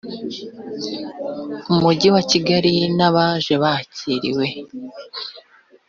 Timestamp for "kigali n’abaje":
2.31-3.53